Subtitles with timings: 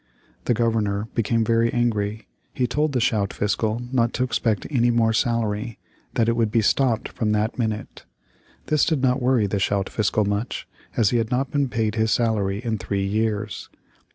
[0.45, 2.27] The Governor became very angry.
[2.55, 5.77] He told the schout fiscal not to expect any more salary,
[6.15, 8.05] that it would be stopped from that minute.
[8.65, 10.67] This did not worry the schout fiscal much,
[10.97, 13.69] as he had not been paid his salary in three years!